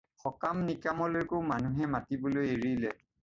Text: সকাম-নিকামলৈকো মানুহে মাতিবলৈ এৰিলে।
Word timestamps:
সকাম-নিকামলৈকো 0.21 1.41
মানুহে 1.51 1.87
মাতিবলৈ 1.93 2.49
এৰিলে। 2.57 2.95